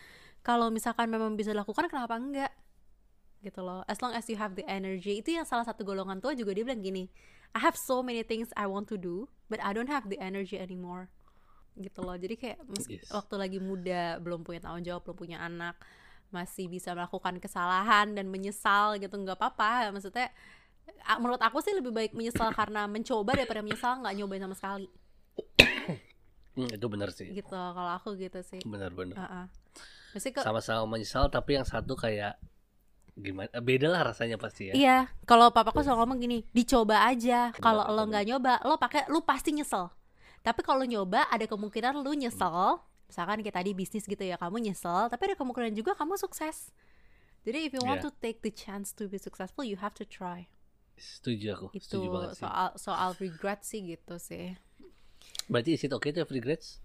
[0.41, 2.51] Kalau misalkan memang bisa dilakukan kenapa enggak?
[3.43, 3.83] Gitu loh.
[3.85, 5.19] As long as you have the energy.
[5.19, 7.11] Itu yang salah satu golongan tua juga dia bilang gini
[7.55, 10.55] I have so many things I want to do but I don't have the energy
[10.55, 11.11] anymore.
[11.77, 12.15] Gitu loh.
[12.17, 13.11] Jadi kayak meski Yes.
[13.13, 15.77] waktu lagi muda belum punya tanggung jawab belum punya anak
[16.27, 19.13] masih bisa melakukan kesalahan dan menyesal gitu.
[19.15, 19.91] Nggak apa-apa.
[19.93, 20.31] Maksudnya
[21.17, 24.87] menurut aku sih lebih baik menyesal karena mencoba daripada menyesal nggak nyobain sama sekali
[26.57, 27.29] Hmm, itu benar sih.
[27.29, 29.13] gitu kalau aku gitu sih Benar benar.
[29.15, 29.45] Heeh.
[30.17, 32.33] Mesti ke Sama-sama menyesal tapi yang satu kayak
[33.13, 33.45] gimana?
[33.47, 34.73] eh, Beda lah rasanya pasti ya.
[34.73, 37.53] Iya, kalau papaku selalu ngomong gini, dicoba aja.
[37.53, 39.93] Kalau lo nggak nyoba, lo pakai, lo pasti nyesel.
[40.41, 42.81] Tapi kalau nyoba, ada kemungkinan lo nyesel.
[43.05, 46.73] Misalkan kayak tadi bisnis gitu ya, kamu nyesel, tapi ada kemungkinan juga kamu sukses.
[47.45, 48.09] Jadi if you want Iya.
[48.09, 50.49] to take the chance to be successful, you have to try.
[50.97, 51.67] Setuju aku.
[51.71, 52.43] Itu Setuju banget sih.
[52.43, 54.57] soal soal regret sih gitu sih.
[55.47, 56.81] Berarti is it okay to have regrets?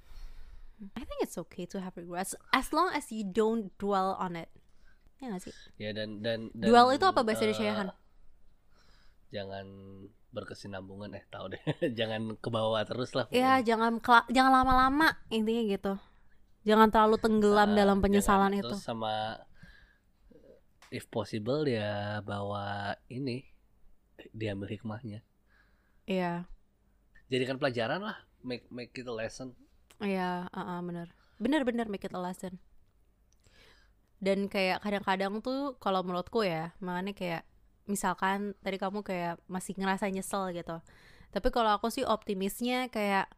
[0.95, 4.51] I think it's okay to have regrets as long as you don't dwell on it.
[5.23, 5.55] Ya gak sih?
[5.79, 7.89] Ya dan dan, dan Dwell itu apa bahasa eh, Indonesia Han?
[9.33, 9.67] Jangan
[10.33, 11.63] berkesinambungan eh tahu deh.
[11.99, 13.31] jangan ke bawah terus lah.
[13.31, 13.63] Ya pokoknya.
[13.65, 13.93] jangan
[14.29, 15.93] jangan lama-lama intinya gitu.
[16.67, 18.67] Jangan terlalu tenggelam Eh, dalam penyesalan itu.
[18.67, 19.39] Terus sama
[20.91, 23.47] if possible ya bawa ini
[24.31, 25.27] diambil hikmahnya.
[26.07, 26.47] Iya.
[27.27, 28.19] Jadikan pelajaran lah.
[28.43, 29.55] Make make it a lesson.
[30.03, 32.59] Iya, uh bener Bener-bener make it a lesson
[34.19, 37.43] Dan kayak kadang-kadang tuh kalau menurutku ya Makanya kayak
[37.87, 40.83] misalkan tadi kamu kayak masih ngerasa nyesel gitu
[41.31, 43.31] Tapi kalau aku sih optimisnya kayak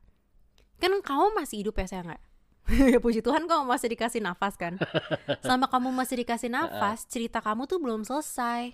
[0.80, 2.24] Kan kamu masih hidup ya sayang nggak?
[2.64, 4.80] ya puji Tuhan kamu masih dikasih nafas kan
[5.44, 8.72] Selama kamu masih dikasih nafas Cerita kamu tuh belum selesai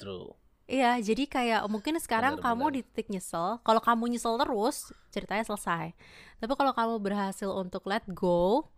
[0.00, 0.32] True.
[0.70, 2.76] Iya, jadi kayak mungkin sekarang Benar, kamu benar.
[2.78, 3.58] di titik nyesel.
[3.66, 5.98] Kalau kamu nyesel terus, ceritanya selesai.
[6.38, 8.70] Tapi kalau kamu berhasil untuk let go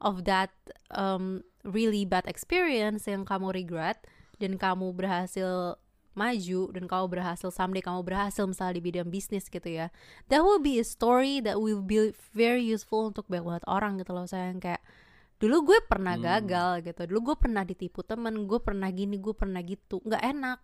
[0.00, 0.48] of that
[0.88, 4.00] um, really bad experience yang kamu regret
[4.40, 5.76] dan kamu berhasil
[6.14, 9.92] maju dan kamu berhasil someday kamu berhasil misalnya di bidang bisnis gitu ya.
[10.32, 14.16] That will be a story that will be very useful untuk banyak banget orang gitu
[14.16, 14.80] loh sayang kayak
[15.36, 16.24] dulu gue pernah Hmm.
[16.24, 20.58] gagal gitu dulu gue pernah ditipu temen gue pernah gini gue pernah gitu nggak enak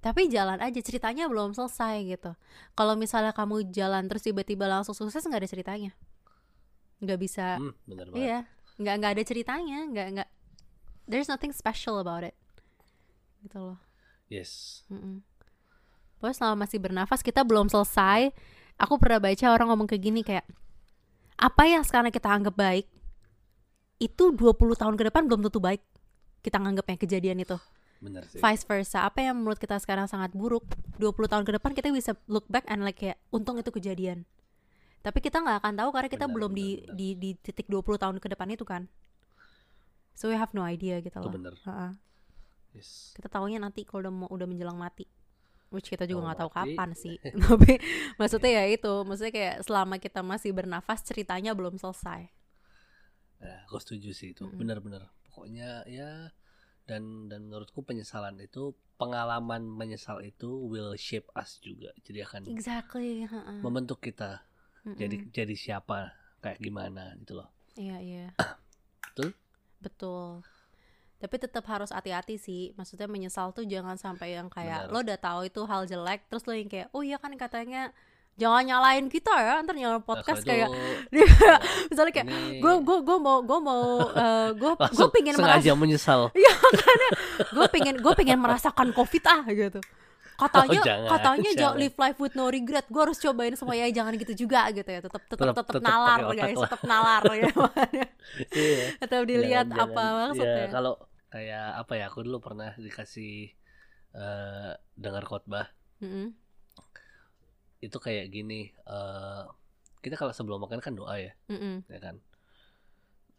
[0.00, 2.32] tapi jalan aja ceritanya belum selesai gitu
[2.72, 5.92] kalau misalnya kamu jalan terus tiba-tiba langsung sukses nggak ada ceritanya
[7.00, 8.20] nggak bisa Hmm, bener banget.
[8.20, 8.38] iya
[8.76, 10.28] nggak nggak ada ceritanya nggak nggak
[11.04, 12.36] there's nothing special about it
[13.40, 13.78] gitu loh
[14.30, 14.86] Yes.
[14.86, 15.26] Mm-mm.
[16.14, 18.30] Pokoknya selama masih bernafas kita belum selesai.
[18.78, 20.46] Aku pernah baca orang ngomong kayak gini kayak
[21.34, 22.86] apa yang sekarang kita anggap baik
[23.98, 25.82] itu 20 tahun ke depan belum tentu baik.
[26.40, 27.58] Kita nganggapnya kejadian itu.
[28.00, 28.40] Bener sih.
[28.40, 29.04] Vice versa.
[29.04, 30.64] Apa yang menurut kita sekarang sangat buruk,
[30.96, 34.24] 20 tahun ke depan kita bisa look back and like kayak untung itu kejadian.
[35.00, 36.94] Tapi kita nggak akan tahu karena kita Benar, belum benar, di, benar.
[36.96, 38.82] di di titik 20 tahun ke depan itu kan.
[40.12, 41.32] So we have no idea gitu Itu loh.
[41.32, 41.54] bener.
[41.64, 41.96] Ha-ha.
[42.70, 43.10] Yes.
[43.18, 45.02] kita tahunya nanti kalau udah mau udah menjelang mati
[45.74, 47.18] which kita juga Mau nggak tahu kapan sih
[47.50, 47.82] tapi
[48.14, 52.30] maksudnya ya itu maksudnya kayak selama kita masih bernafas ceritanya belum selesai
[53.40, 54.44] Nah, aku setuju sih itu.
[54.46, 54.54] Mm-mm.
[54.60, 55.02] Bener-bener.
[55.26, 56.28] Pokoknya ya
[56.88, 61.90] dan dan menurutku penyesalan itu pengalaman menyesal itu will shape us juga.
[62.04, 63.24] Jadi akan exactly
[63.64, 64.44] membentuk kita
[64.84, 64.96] Mm-mm.
[64.96, 67.48] jadi jadi siapa kayak gimana gitu loh.
[67.76, 68.26] iya iya
[69.12, 69.36] Betul?
[69.80, 70.40] betul
[71.20, 74.92] tapi tetap harus hati-hati sih maksudnya menyesal tuh jangan sampai yang kayak Benar.
[74.92, 77.92] lo udah tahu itu hal jelek terus lo yang kayak oh iya kan katanya
[78.40, 80.72] jangan nyalain kita ya ntar nyalain podcast kayak
[81.86, 83.82] misalnya kayak gue gue gue mau gue mau
[84.50, 86.20] gue gue langsung pingin merasa sengaja menyesal.
[87.52, 89.80] gue pengen gue pengen merasakan covid ah gitu
[90.34, 93.92] katanya Oh, jangan, katanya jangan live life with no regret gue harus cobain semua ya
[93.92, 97.52] jangan gitu juga gitu ya tetap tetap Tetap- nalar guys tetap nalar ya
[98.56, 98.86] Iya.
[98.96, 100.28] tetap dilihat Jangan- apa jangan.
[100.32, 100.94] maksudnya Ya, kalau
[101.28, 102.04] kayak apa ya?
[102.08, 103.52] Aku dulu pernah dikasih
[104.10, 105.68] eh dengar khotbah
[106.00, 106.32] Mm-mm.
[107.80, 108.72] Itu kayak gini.
[108.86, 109.44] eh
[110.00, 111.84] kita kalau sebelum makan kan doa ya, Mm-mm.
[111.88, 112.16] ya kan?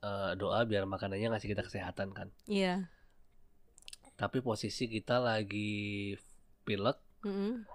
[0.01, 2.29] Eh, doa biar makanannya ngasih kita kesehatan kan.
[2.49, 2.89] iya
[4.17, 6.13] Tapi posisi kita lagi
[6.65, 7.65] pilek, Mm-mm.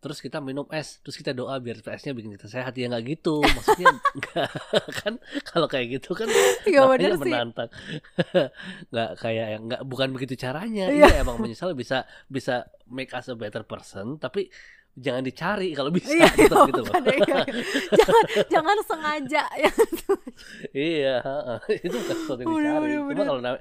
[0.00, 2.76] terus kita minum es, terus kita doa biar esnya bikin kita sehat.
[2.76, 3.88] Ya nggak gitu, maksudnya
[4.20, 4.50] nggak
[5.00, 5.14] kan
[5.48, 6.28] kalau kayak gitu kan
[6.68, 7.68] namanya menantang.
[8.92, 10.92] nggak kayak yang nggak bukan begitu caranya.
[10.92, 11.12] Iya.
[11.12, 14.52] Iya emang menyesal bisa bisa make us a better person, tapi
[14.96, 16.88] jangan dicari kalau bisa iya tetap gitu loh.
[16.88, 17.38] bukan, iya.
[17.92, 19.70] jangan jangan sengaja ya
[20.72, 21.16] iya,
[21.86, 22.64] itu bukan sesuatu yang dicari.
[22.64, 23.26] bener, Cuma bener.
[23.28, 23.60] kalau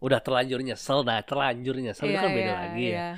[0.00, 2.92] udah terlanjur nyesel, nah terlanjur nyesel itu Iya, kan beda iya, lagi ya.
[2.96, 3.08] iya.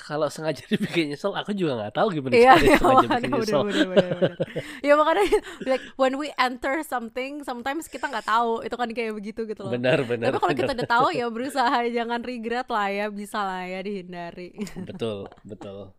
[0.00, 3.60] Kalau sengaja dibikin nyesel, aku juga nggak tahu gimana Iya, iya, sengaja bikin bener, nyesel.
[3.60, 4.36] bener, bener, bener.
[4.80, 5.24] Ya makanya
[5.68, 9.76] like when we enter something, sometimes kita nggak tahu itu kan kayak begitu gitu loh.
[9.76, 10.32] Benar, benar.
[10.32, 14.56] Tapi kalau kita udah tahu ya berusaha jangan regret lah ya, bisa lah ya dihindari.
[14.80, 15.92] betul, betul.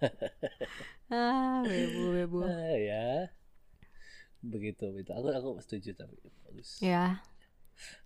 [1.14, 2.38] ah, bebu, bebu.
[2.44, 3.06] Ah, ya.
[4.40, 5.12] Begitu, begitu.
[5.12, 6.16] Aku aku setuju tapi
[6.48, 6.80] bagus.
[6.80, 7.20] Ya.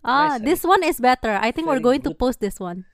[0.02, 1.34] Ah, Nice, this one is better.
[1.38, 2.20] I think we're going to good.
[2.20, 2.86] post this one.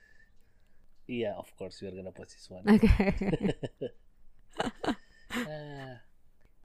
[1.05, 2.63] Iya, of course we're gonna post this one.
[2.65, 2.87] Oke.
[5.35, 6.01] ah,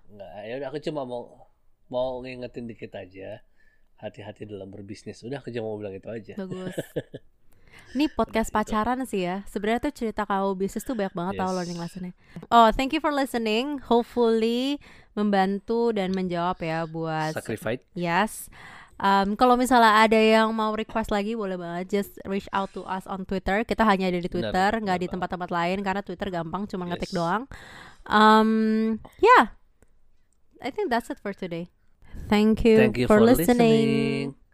[0.06, 1.50] enggak, ya udah aku cuma mau
[1.90, 3.42] mau ngingetin dikit aja.
[3.96, 5.24] Hati-hati dalam berbisnis.
[5.24, 6.34] Udah aku cuma mau bilang itu aja.
[6.36, 6.76] Bagus.
[7.92, 9.40] Ini podcast pacaran sih ya.
[9.48, 11.56] Sebenarnya tuh cerita kau bisnis tuh banyak banget tau Yes.
[11.56, 12.12] learning lessonnya.
[12.48, 13.80] Oh, thank you for listening.
[13.80, 14.76] Hopefully
[15.16, 17.80] membantu dan menjawab ya buat Sacrifice.
[17.96, 18.52] Yes.
[18.96, 23.04] Um, kalau misalnya ada yang mau request lagi boleh banget just reach out to us
[23.04, 23.60] on Twitter.
[23.60, 27.16] Kita hanya ada di Twitter, nggak di tempat-tempat lain karena Twitter gampang cuma ngetik Yes.
[27.16, 27.42] doang.
[28.08, 28.50] Um,
[29.20, 29.52] yeah.
[30.64, 31.68] I think that's it for today.
[32.32, 34.32] Thank you, Thank you for, for listening.
[34.32, 34.45] listening.